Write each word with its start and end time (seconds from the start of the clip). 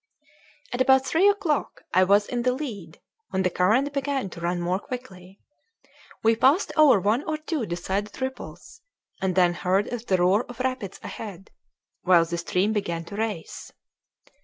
At 0.73 0.81
about 0.81 1.05
three 1.05 1.29
o'clock 1.29 1.83
I 1.93 2.03
was 2.05 2.25
in 2.25 2.41
the 2.41 2.53
lead, 2.53 2.99
when 3.29 3.43
the 3.43 3.51
current 3.51 3.93
began 3.93 4.31
to 4.31 4.41
run 4.41 4.59
more 4.59 4.79
quickly. 4.79 5.39
We 6.23 6.35
passed 6.35 6.71
over 6.75 6.99
one 6.99 7.21
or 7.25 7.37
two 7.37 7.67
decided 7.67 8.19
ripples, 8.19 8.81
and 9.21 9.35
then 9.35 9.53
heard 9.53 9.91
the 10.07 10.17
roar 10.17 10.45
of 10.45 10.59
rapids 10.59 10.99
ahead, 11.03 11.51
while 12.01 12.25
the 12.25 12.39
stream 12.39 12.73
began 12.73 13.05
to 13.05 13.15
race. 13.15 13.71